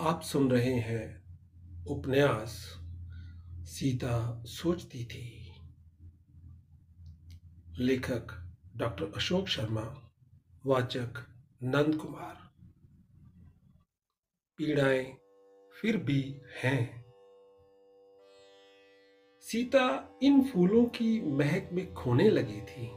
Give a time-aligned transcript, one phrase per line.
[0.00, 1.22] आप सुन रहे हैं
[1.86, 2.78] उपन्यास
[3.62, 5.54] सीता सोचती थी।
[7.78, 10.12] लेखक डॉक्टर अशोक शर्मा,
[10.66, 11.14] वाचक
[11.62, 12.34] नंद कुमार।
[14.56, 15.04] पीड़ाएँ
[15.80, 17.04] फिर भी हैं।
[19.40, 22.90] सीता इन फूलों की महक में खोने लगी थी।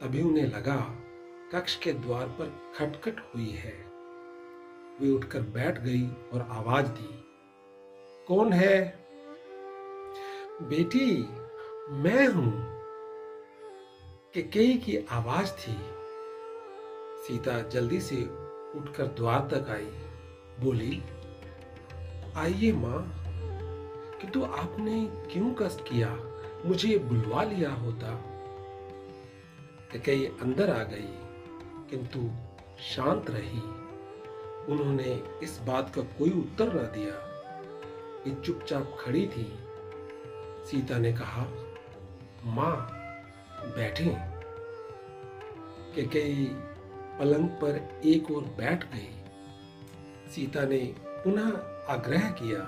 [0.00, 0.80] तभी उन्हें लगा
[1.52, 3.89] कक्ष के द्वार पर खटखट हुई है।
[5.00, 7.08] वे उठकर बैठ गई और आवाज़ दी,
[8.28, 9.04] कौन है?
[10.62, 11.22] बेटी,
[11.90, 12.52] मैं हूँ।
[14.34, 15.76] केकई की आवाज़ थी।
[17.22, 18.22] सीता जल्दी से
[18.74, 19.90] उठकर द्वार तक आई,
[20.60, 21.02] बोली,
[22.36, 23.16] आइए माँ
[24.20, 26.16] किंतु आपने क्यों कष्ट किया?
[26.66, 28.14] मुझे बुलवा लिया होता।
[30.06, 31.08] कई अंदर आ गई,
[31.90, 32.30] किंतु
[32.82, 33.79] शांत रही।
[34.70, 37.14] उन्होंने इस बात का कोई उत्तर न दिया।
[38.24, 39.58] वे चुपचाप खड़ी थी।
[40.66, 41.46] सीता ने कहा,
[42.44, 42.76] माँ,
[43.66, 44.16] बैठे।
[46.06, 46.46] कई
[47.18, 49.08] पलंग पर एक और बैठ गई।
[50.30, 51.48] सीता ने पुनः
[51.92, 52.60] आग्रह किया,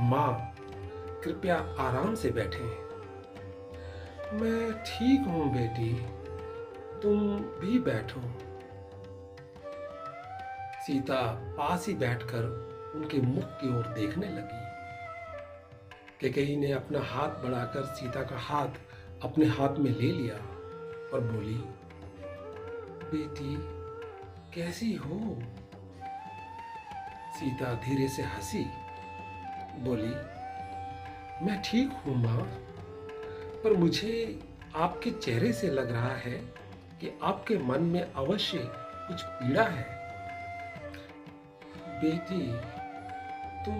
[0.00, 0.54] माँ,
[1.24, 2.64] कृपया आराम से बैठे।
[4.32, 5.94] मैं ठीक हूँ बेटी,
[7.00, 8.20] तुम भी बैठो।
[10.86, 11.22] सीता
[11.58, 12.44] पास ही बैठकर
[12.94, 14.66] उनके मुख की ओर देखने लगी।
[16.20, 18.68] केकई ने अपना हाथ बढ़ाकर सीता का हाथ
[19.22, 20.34] अपने हाथ में ले लिया
[21.14, 21.54] और बोली,
[23.04, 23.56] बेटी,
[24.54, 25.42] कैसी हो?
[27.38, 28.64] सीता धीरे से हँसी,
[29.78, 30.14] बोली,
[31.46, 32.40] मैं ठीक हूँ माँ,
[33.64, 34.40] पर मुझे
[34.76, 36.38] आपके चेहरे से लग रहा है
[37.00, 38.58] कि आपके मन में अवश्य
[39.08, 40.05] कुछ पीड़ा है।
[41.96, 42.46] बेटी,
[43.64, 43.78] तुम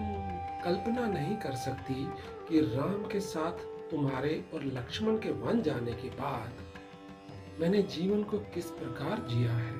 [0.63, 2.05] कल्पना नहीं कर सकती
[2.49, 6.65] कि राम के साथ तुम्हारे और लक्ष्मण के वन जाने के बाद
[7.59, 9.75] मैंने जीवन को किस प्रकार जिया है।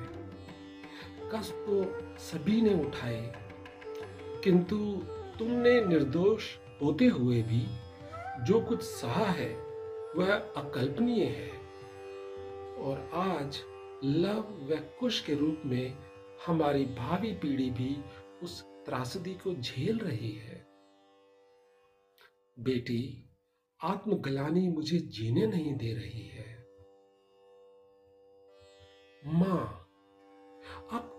[1.32, 1.82] कष्ट तो
[2.20, 3.32] सभी ने उठाए,
[4.44, 4.76] किंतु
[5.38, 6.44] तुमने निर्दोष
[6.82, 7.64] होते हुए भी
[8.46, 9.50] जो कुछ सहा है
[10.16, 11.50] वह अकल्पनीय है।
[12.78, 13.60] और आज
[14.04, 15.96] लव व कुश के रूप में
[16.46, 17.96] हमारी भावी पीढ़ी भी
[18.42, 20.68] उस त्रासदी को झेल रही है।
[22.58, 23.30] बेटी,
[23.82, 26.58] आत्मगलानी मुझे जीने नहीं दे रही है।
[29.26, 29.88] माँ,
[30.90, 31.14] आप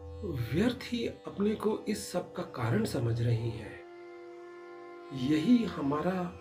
[0.53, 3.79] व्यर्थ ही अपने को इस सब का कारण समझ रही हैं।
[5.13, 6.39] यही हमारा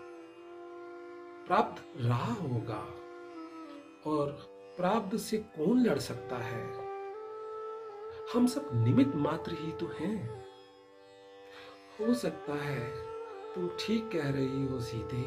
[1.47, 2.95] प्राप्त रहा होगा।
[4.11, 4.31] और
[4.77, 6.89] प्राप्त से कौन लड़ सकता है?
[8.35, 10.48] हम सब निमित मात्र ही तो हैं।
[12.01, 12.89] हो सकता है
[13.55, 15.23] तुम ठीक कह रही हो सीते।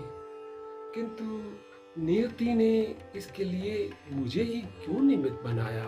[0.94, 1.26] किंतु
[2.02, 5.86] नियति ने इसके लिए मुझे ही क्यों निमित्त बनाया?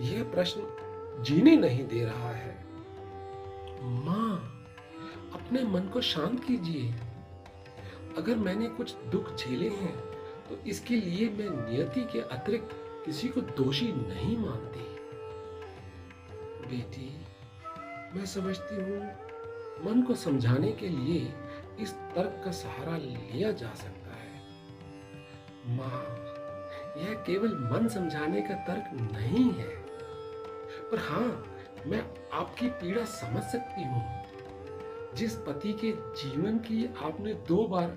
[0.00, 2.52] यह प्रश्न जीने नहीं दे रहा है।
[4.04, 4.36] माँ,
[5.34, 6.92] अपने मन को शांत कीजिए।
[8.16, 9.96] अगर मैंने कुछ दुख झेले हैं
[10.48, 12.70] तो इसके लिए मैं नियति के अतिरिक्त
[13.06, 14.86] किसी को दोषी नहीं मानती।
[16.68, 17.10] बेटी,
[18.16, 19.29] मैं समझती हूँ
[19.86, 21.34] मन को समझाने के लिए
[21.80, 24.42] इस तर्क का सहारा लिया जा सकता है।
[25.76, 26.16] माँ,
[27.02, 29.76] यह केवल मन समझाने का तर्क नहीं है।
[30.90, 34.20] पर हाँ, मैं आपकी पीड़ा समझ सकती हूँ।
[35.14, 37.90] जिस पति के जीवन की आपने दो बार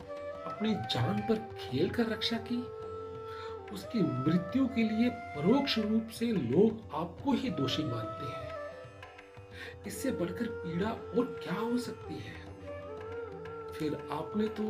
[0.46, 2.64] अपनी जान पर खेल कर रक्षा की,
[3.74, 8.53] उसकी मृत्यु के लिए परोक्ष रूप से लोग आपको ही दोषी मानते हैं।
[9.88, 12.54] इससे बढ़कर पीड़ा और क्या हो सकती है?
[13.74, 14.64] फिर आपने तो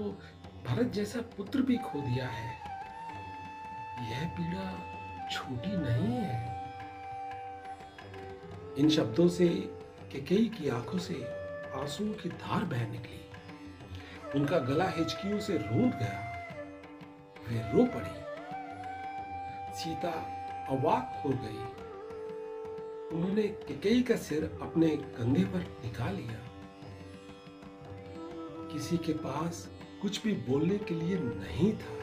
[0.66, 2.64] भरत जैसा पुत्र भी खो दिया है।
[4.12, 4.94] यह पीड़ा
[5.30, 6.64] छोटी नहीं है।
[8.78, 9.48] इन शब्दों से,
[10.12, 11.14] केकई की आँखों से
[11.76, 13.20] आंसुओं की धार बह निकली।
[14.36, 16.30] उनका गला हिचकियों से रूंध गया।
[17.50, 18.24] वे रो पड़ी।
[19.80, 20.10] सीता
[20.70, 21.84] अवाक हो गई।
[23.14, 26.40] उन्होंने केकई का सिर अपने कंधे पर टिका लिया।
[28.74, 29.70] किसी के पास
[30.02, 32.02] कुछ भी बोलने के लिए नहीं था।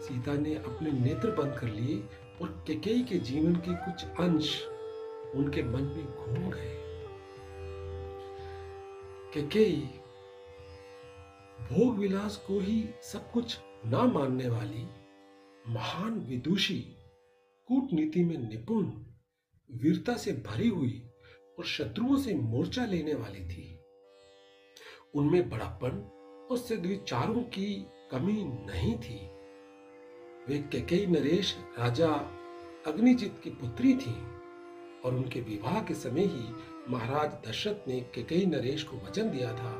[0.00, 1.96] सीता ने अपने नेत्र बंद कर लिए
[2.42, 4.66] और केकई के जीवन के कुछ अंश
[5.34, 6.74] उनके मन में घूम गए।
[9.34, 9.76] केकई
[11.60, 14.86] भोग विलास को ही सब कुछ ना मानने वाली
[15.68, 16.78] महान विदुषी
[17.68, 18.90] कूटनीति में निपुण
[19.70, 21.02] वीरता से भरी हुई
[21.58, 23.80] और शत्रुओं से मोर्चा लेने वाली थी।
[25.14, 25.98] उनमें बड़प्पन
[26.50, 29.18] और सिद्धविचारों की कमी नहीं थी।
[30.48, 32.08] वे कैकई नरेश, राजा
[32.86, 34.14] अग्निजित की पुत्री थी
[35.04, 36.54] और उनके विवाह के समय ही
[36.88, 39.72] महाराज दशरथ ने केकई नरेश को वचन दिया था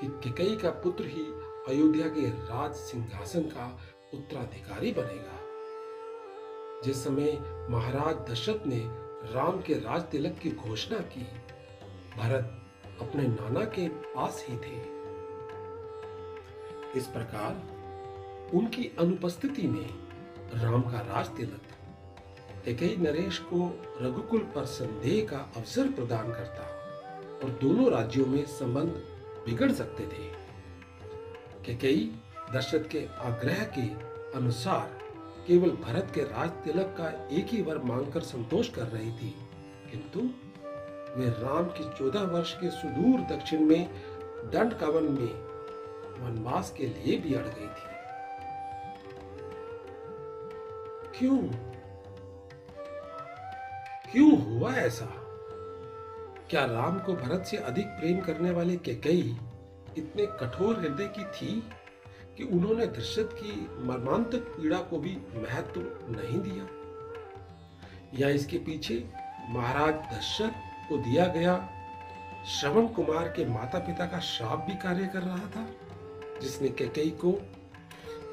[0.00, 1.24] कि केकई का पुत्र ही
[1.68, 3.80] अयोध्या के राज सिंहासन का
[4.14, 5.40] उत्तराधिकारी बनेगा।
[6.82, 7.38] जिस समय
[7.70, 11.26] महाराज दशरथ ने राम के राज तिलक की घोषणा की।
[12.18, 12.60] भरत
[13.00, 14.76] अपने नाना के पास ही थे।
[16.98, 19.88] इस प्रकार उनकी अनुपस्थिति में
[20.54, 21.60] राम का राज तिलक
[22.64, 23.66] कैकई नरेश को
[24.00, 26.62] रघुकुल पर संदेह का अवसर प्रदान करता
[27.38, 28.90] और दोनों राज्यों में संबंध
[29.46, 30.28] बिगड़ सकते थे।
[31.64, 32.10] कैकई
[32.54, 33.88] दशरथ के आग्रह के
[34.38, 35.03] अनुसार
[35.46, 39.34] केवल भरत के राज तिलक का एक ही वर मांगकर संतोष कर रही थी,
[39.90, 40.20] किंतु
[41.16, 43.90] वे राम की चौदह वर्ष के सुदूर दक्षिण में
[44.52, 45.32] दंड कवन में
[46.20, 47.92] वनवास के लिए भी अड़ गई थी।
[51.18, 51.38] क्यों?
[54.12, 55.06] क्यों हुआ ऐसा?
[56.50, 59.36] क्या राम को भरत से अधिक प्रेम करने वाले कैकई
[59.98, 61.62] इतने कठोर हृदय की थी?
[62.38, 63.52] कि उन्होंने दशरथ की
[63.86, 66.66] मर्मांतक पीड़ा को भी महत्व नहीं दिया।
[68.18, 69.04] या इसके पीछे
[69.50, 71.56] महाराज दशरथ को दिया गया
[72.50, 75.66] श्रवण कुमार के माता पिता का श्राप भी कार्य कर रहा था,
[76.42, 77.30] जिसने कैकई को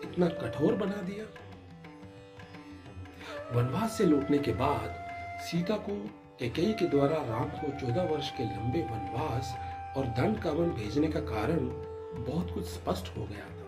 [0.03, 1.25] इतना कठोर बना दिया।
[3.53, 4.89] वनवास से लौटने के बाद
[5.41, 5.95] सीता को
[6.39, 9.55] कैकई के द्वारा राम को चौदह वर्ष के लंबे वनवास
[9.97, 11.67] और दंड कावन भेजने का कारण
[12.25, 13.60] बहुत कुछ स्पष्ट हो गया था।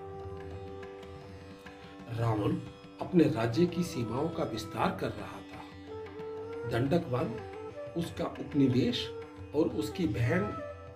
[2.20, 2.56] रावण
[3.02, 5.64] अपने राज्य की सीमाओं का विस्तार कर रहा था।
[6.70, 7.50] दंडक वन
[7.98, 9.10] उसका उपनिवेश
[9.56, 10.42] और उसकी बहन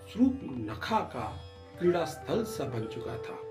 [0.07, 1.41] स्वरूप नखा का
[1.79, 3.47] क्रीड़ा स्थल सा बन चुका था।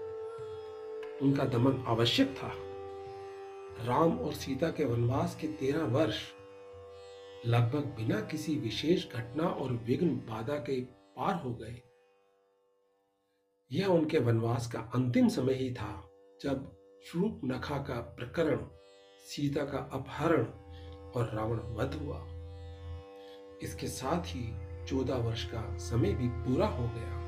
[1.23, 2.53] उनका दमन आवश्यक था।
[3.85, 6.23] राम और सीता के वनवास के तेरह वर्ष
[7.47, 11.83] लगभग बिना किसी विशेष घटना और विघ्न बाधा के पार हो गए।
[13.73, 16.11] यह उनके वनवास का अंतिम समय ही था,
[16.43, 18.59] जब श्रूप नखा का प्रकरण,
[19.27, 20.45] सीता का अपहरण
[21.11, 22.17] और रावण वध हुआ।
[23.63, 24.43] इसके साथ ही
[24.87, 27.19] चौदह वर्ष का समय भी पूरा हो गया।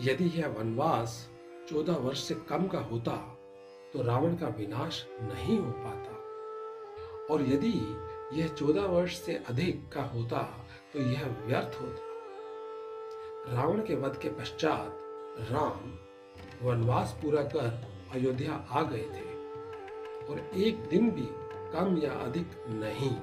[0.00, 1.30] यदि यह वनवास
[1.68, 3.16] चौदह वर्ष से कम का होता
[3.92, 7.72] तो रावण का विनाश नहीं हो पाता। और यदि
[8.40, 10.42] यह चौदह वर्ष से अधिक का होता
[10.92, 14.98] तो यह व्यर्थ होता। रावण के वध के पश्चात
[15.50, 15.96] राम
[16.62, 19.26] वनवास पूरा कर अयोध्या आ गए थे
[20.26, 21.26] और एक दिन भी
[21.72, 23.16] कम या अधिक नहीं।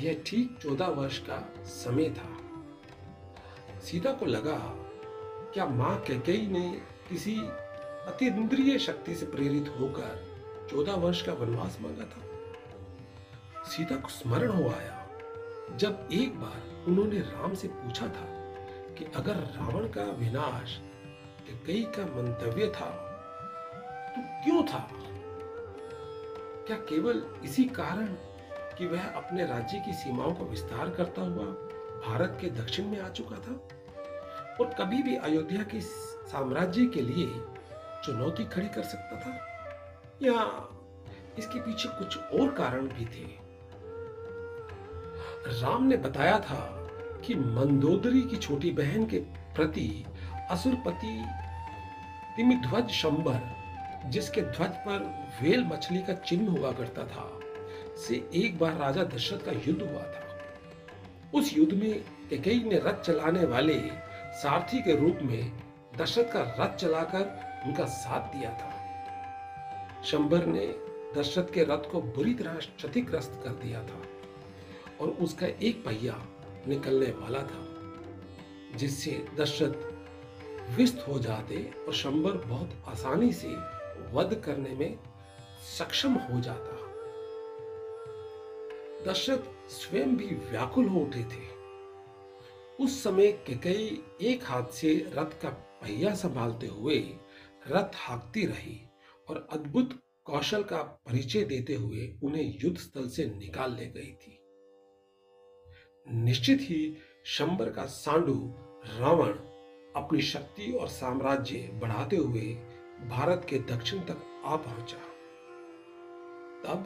[0.00, 2.28] यह ठीक चौदह वर्ष का समय था।
[3.80, 4.58] सीता को लगा,
[5.54, 7.36] क्या माँ कैकई ने किसी
[8.06, 10.24] अतिद्रिय शक्ति से प्रेरित होकर
[10.70, 12.22] चौदह वर्ष का वनवास मांगा था?
[13.64, 15.08] सीता को स्मरण हो आया,
[15.76, 18.26] जब एक बार उन्होंने राम से पूछा था
[18.98, 20.80] कि अगर रावण का विनाश
[21.48, 23.05] कैकई का मंतव्य था
[24.46, 24.88] क्यों था?
[26.66, 28.06] क्या केवल इसी कारण
[28.78, 31.44] कि वह अपने राज्य की सीमाओं का विस्तार करता हुआ
[32.08, 33.68] भारत के दक्षिण में आ चुका था?
[34.60, 37.26] और कभी भी अयोध्या के साम्राज्य के लिए
[38.04, 39.30] चुनौती खड़ी कर सकता था?
[40.22, 40.68] या
[41.38, 43.26] इसके पीछे कुछ और कारण भी थे?
[45.62, 46.88] राम ने बताया था
[47.26, 49.18] कि मंदोदरी की छोटी बहन के
[49.56, 50.04] प्रति
[50.50, 51.24] असुरपति
[52.36, 53.65] तिमिध्वज शंबर
[54.10, 55.04] जिसके ध्वज पर
[55.42, 57.40] वेल मछली का चिन्ह हुआ करता था,
[57.96, 60.24] से एक बार राजा दशरथ का युद्ध हुआ था।
[61.34, 63.78] उस युद्ध में कैकई ने रथ चलाने वाले
[64.42, 65.52] सारथी के रूप में
[65.98, 70.66] दशरथ का रथ चलाकर उनका साथ दिया था। शंबर ने
[71.16, 74.02] दशरथ के रथ को बुरी तरह क्षतिग्रस्त कर दिया था
[75.00, 76.14] और उसका एक पहिया
[76.68, 77.62] निकलने वाला था,
[78.76, 79.10] जिससे
[79.40, 83.48] दशरथ विस्त हो जाते और शंबर बहुत आसानी से
[84.12, 84.98] वध करने में
[85.78, 86.76] सक्षम हो जाता।
[89.04, 91.56] दशरथ स्वयं भी व्याकुल हो उठे थे।
[92.84, 95.50] उस समय कैकई एक हाथ से रथ का
[95.82, 96.98] पहिया संभालते हुए
[97.68, 98.80] रथ हाँकती रही
[99.28, 104.38] और अद्भुत कौशल का परिचय देते हुए उन्हें युद्ध स्थल से निकाल ले गई थी।
[106.12, 108.54] निश्चित ही शंबर का सांडू,
[108.98, 109.32] रावण,
[109.96, 114.98] अपनी शक्ति और साम्राज्य बढ़ाते हुए भारत के दक्षिण तक आ पहुँचा।
[116.64, 116.84] तब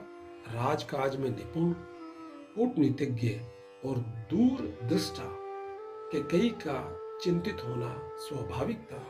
[0.49, 1.73] राजकाज में निपुण,
[2.55, 3.29] कूटनीतिज्ञ
[3.88, 3.99] और
[4.31, 5.25] दूर दृष्टा
[6.12, 9.07] के कई का चिंतित होना स्वाभाविक था।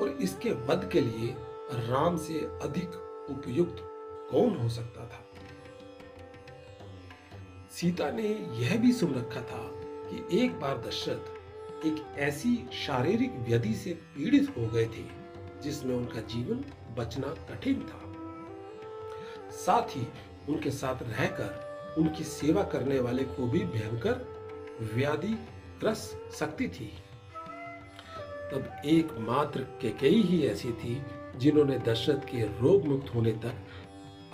[0.00, 1.34] और इसके वध के लिए
[1.72, 2.88] राम से अधिक
[3.30, 3.76] उपयुक्त
[4.30, 5.26] कौन हो सकता था?
[7.70, 11.38] सीता ने यह भी सुन रखा था कि एक बार दशरथ
[11.86, 15.27] एक ऐसी शारीरिक व्याधि से पीड़ित हो गए थे।
[15.62, 16.64] जिसमें उनका जीवन
[16.98, 18.00] बचना कठिन था।
[19.50, 20.06] साथ ही
[20.48, 24.38] उनके साथ रहकर, उनकी सेवा करने वाले को भी भयंकर
[24.94, 25.34] व्याधि
[25.80, 26.92] ग्रस्त शक्ति थी।
[28.52, 31.02] तब एकमात्र केकई ही ऐसी थी
[31.36, 33.54] जिन्होंने दशरथ के रोग मुक्त होने तक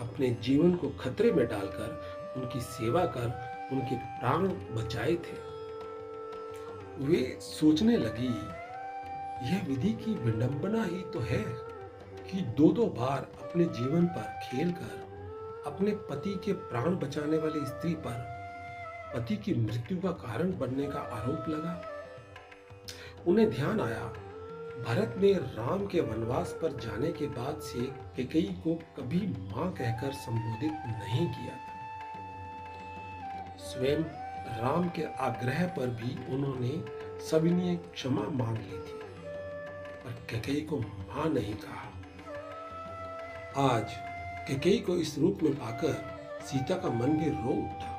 [0.00, 3.26] अपने जीवन को खतरे में डालकर उनकी सेवा कर,
[3.72, 5.36] उनके प्राण बचाए थे।
[6.98, 8.28] वे सोचने लगी
[9.42, 11.44] यह विधि की विडंबना ही तो है
[12.30, 15.04] कि दो दो बार अपने जीवन पर खेलकर,
[15.66, 18.34] अपने पति के प्राण बचाने वाली स्त्री पर
[19.14, 21.84] पति की मृत्यु का कारण बनने का आरोप लगा।
[23.26, 24.12] उन्हें ध्यान आया,
[24.88, 30.12] भरत ने राम के वनवास पर जाने के बाद से केकई को कभी माँ कहकर
[30.12, 31.74] संबोधित नहीं किया। था
[33.56, 33.98] स्वयं
[34.60, 36.84] राम के आग्रह पर भी उन्होंने
[37.30, 39.03] सविनीय क्षमा मांग ली थी।
[40.04, 41.90] पर केकई को माँ नहीं कहा।
[43.72, 43.92] आज
[44.48, 45.92] केकई को इस रूप में पाकर
[46.46, 47.92] सीता का मन भी रो उठा।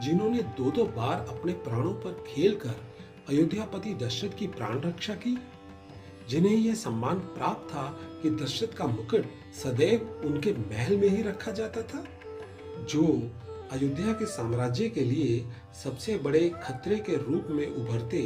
[0.00, 2.74] जिन्होंने दो दो बार अपने प्राणों पर खेलकर
[3.28, 5.38] अयोध्यापति दशरथ की प्राण रक्षा की,
[6.28, 7.82] जिन्हें यह सम्मान प्राप्त था
[8.22, 9.26] कि दशरथ का मुकुट
[9.62, 12.04] सदैव उनके महल में ही रखा जाता था,
[12.84, 13.04] जो
[13.72, 15.44] अयोध्या के साम्राज्य के लिए
[15.84, 18.22] सबसे बड़े खतरे के रूप में उभरते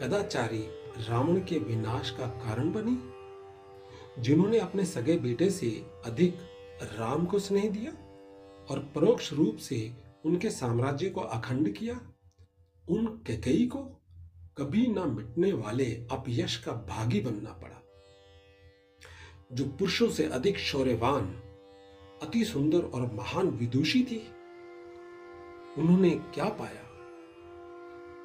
[0.00, 0.66] कदाचारी
[0.98, 2.98] रावण के विनाश का कारण बनी?
[4.22, 6.36] जिन्होंने अपने सगे बेटे से अधिक
[6.82, 7.92] राम को स्नेह दिया
[8.70, 9.92] और परोक्ष रूप से
[10.24, 12.00] उनके साम्राज्य को अखंड किया,
[12.88, 13.78] उन कैकई को
[14.58, 17.82] कभी ना मिटने वाले अपयश का भागी बनना पड़ा।
[19.52, 21.26] जो पुरुषों से अधिक शौर्यवान,
[22.22, 24.28] अति सुंदर और महान विदुषी थी,
[25.78, 26.84] उन्होंने क्या पाया?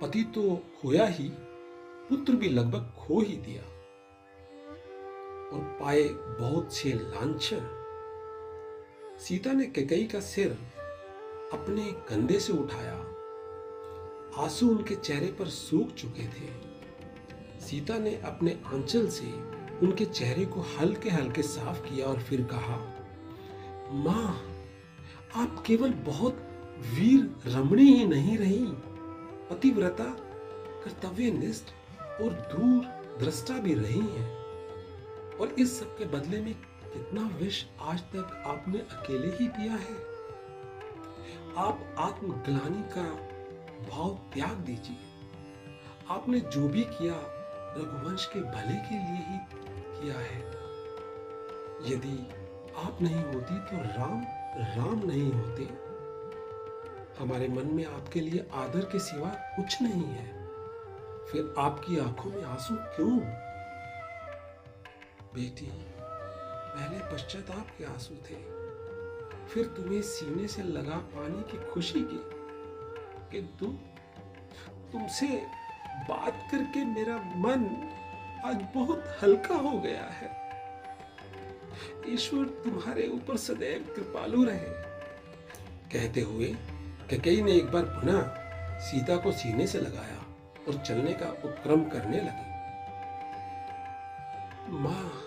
[0.02, 1.32] पति तो खोया ही
[2.10, 3.62] पुत्र भी लगभग खो ही दिया
[5.50, 6.04] और पाए
[6.40, 7.80] बहुत से लांछन।
[9.20, 10.52] सीता ने कैकई का सिर
[11.54, 12.96] अपने कंधे से उठाया।
[14.44, 16.50] आँसू उनके चेहरे पर सूख चुके थे।
[17.60, 19.32] सीता ने अपने आंचल से
[19.86, 22.78] उनके चेहरे को हल्के हल्के साफ़ किया और फिर कहा,
[23.92, 24.42] माँ,
[25.36, 26.34] आप केवल बहुत
[26.96, 28.66] वीर रमणी ही नहीं रही।
[29.50, 30.04] पतिव्रता,
[30.84, 31.64] कर्तव्यनिष्ठ
[32.24, 32.86] और दूर
[33.20, 34.38] दृष्टा भी रही हैं।
[35.38, 36.54] और इस सब के बदले में
[36.94, 40.14] कितना विष आज तक आपने अकेले ही पिया है?
[41.58, 43.34] आप आत्मग्लानी का
[43.90, 44.98] भाव त्याग दीजिए।
[46.10, 47.16] आपने जो भी किया,
[47.78, 49.40] रघुवंश के भले के लिए ही
[50.02, 50.64] किया है।
[51.92, 52.28] यदि
[52.78, 54.22] आप नहीं होती तो राम
[54.56, 55.64] राम नहीं होते।
[57.20, 60.43] हमारे मन में आपके लिए आदर के सिवा कुछ नहीं है।
[61.32, 63.20] फिर आपकी आँखों में आँसू क्यों?
[65.36, 65.72] बेटी,
[66.76, 68.64] पहले पश्चाताप के आँसू थे।
[69.48, 72.22] फिर तुम्हें सीने से लगा पाने की खुशी की
[73.32, 73.66] किंतु
[74.92, 75.28] तुमसे
[76.10, 77.90] बात करके मेरा मन
[78.46, 80.44] आज बहुत हल्का हो गया है।
[82.08, 84.94] ईश्वर तुम्हारे ऊपर सदैव कृपालु रहे।
[85.94, 86.56] कहते हुए
[87.12, 88.22] ककई ने एक बार पुनः
[88.80, 90.23] सीता को सीने से लगाया।
[90.68, 92.54] और चलने का उपक्रम करने लगी।
[94.70, 95.22] माँ,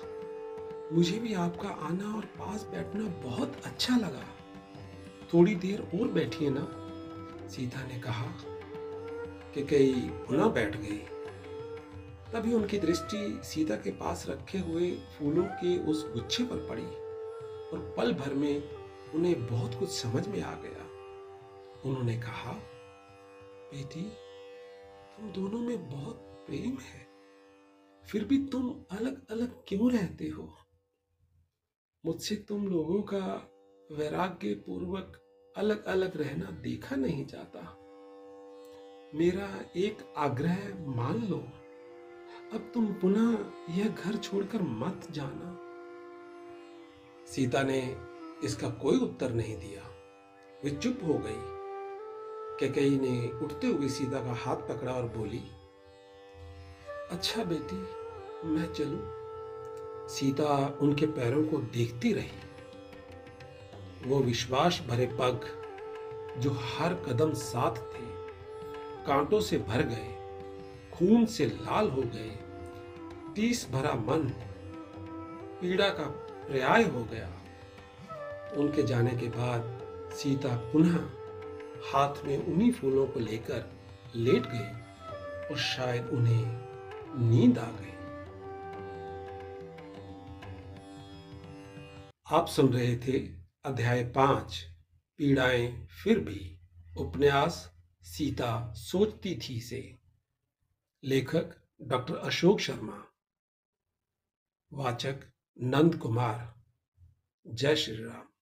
[0.93, 4.25] मुझे भी आपका आना और पास बैठना बहुत अच्छा लगा।
[5.35, 6.67] थोड़ी देर और बैठिए ना।
[7.49, 8.27] सीता ने कहा
[9.55, 10.99] कि कई पुनः बैठ गई।
[12.33, 16.87] तभी उनकी दृष्टि सीता के पास रखे हुए फूलों के उस गुच्छे पर पड़ी
[17.73, 18.63] और पल भर में
[19.15, 20.83] उन्हें बहुत कुछ समझ में आ गया।
[21.85, 22.53] उन्होंने कहा,
[23.73, 24.13] बेटी
[25.17, 27.07] तुम दोनों में बहुत प्रेम है।
[28.05, 30.55] फिर भी तुम अलग अलग क्यों रहते हो?
[32.07, 33.51] मुझसे तुम लोगों का
[33.93, 35.23] वैराग्य पूर्वक
[35.57, 37.61] अलग अलग रहना देखा नहीं जाता।
[39.15, 41.39] मेरा एक आग्रह मान लो।
[42.53, 45.61] अब तुम पुनः यह घर छोड़कर मत जाना।
[47.27, 47.97] सीता ने
[48.45, 49.83] इसका कोई उत्तर नहीं दिया।
[50.65, 51.56] वे चुप हो गई।
[52.61, 55.43] कैकई ने उठते हुए सीता का हाथ पकड़ा और बोली
[57.11, 57.77] अच्छा बेटी,
[58.49, 62.39] मैं चलू। सीता उनके पैरों को देखती रही।
[64.07, 65.47] वो विश्वास भरे पग
[66.39, 68.07] जो हर कदम साथ थे,
[69.07, 70.09] कांटों से भर गए,
[70.95, 72.37] खून से लाल हो गए,
[73.35, 74.29] तीस भरा मन,
[75.61, 77.29] पीड़ा का पर्याय हो गया।
[78.57, 80.99] उनके जाने के बाद सीता पुनः
[81.85, 83.67] हाथ में उन्हीं फूलों को लेकर
[84.15, 84.87] लेट गए
[85.51, 86.67] और शायद उन्हें
[87.31, 87.93] नींद आ गई।
[92.31, 93.29] आप सुन रहे थे
[93.65, 94.67] अध्याय पाँच,
[95.19, 96.59] पीड़ाएँ फिर भी,
[96.97, 99.99] उपन्यास सीता सोचती थी से।
[101.05, 103.05] लेखक डॉक्टर अशोक शर्मा।
[104.73, 105.21] वाचक
[105.61, 106.55] नंद कुमार।
[107.47, 108.36] जय श्री राम।